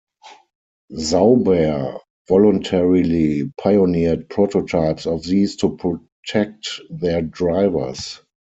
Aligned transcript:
Sauber 0.97 1.99
voluntarily 2.27 3.53
pioneered 3.59 4.29
prototypes 4.29 5.05
of 5.05 5.21
these 5.21 5.57
to 5.57 5.77
protect 5.77 6.81
their 6.89 7.21
drivers. 7.21 8.19